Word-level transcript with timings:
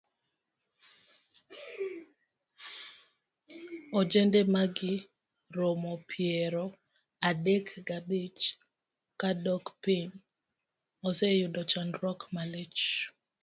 Ojende 3.99 4.39
mahikgi 4.53 4.93
romo 5.57 5.91
piero 6.09 6.65
adek 7.29 7.65
gabich 7.87 8.41
kadok 9.19 9.65
piny 9.83 10.11
oseyudo 11.09 11.61
chandruok 11.71 12.19
malich. 12.35 12.81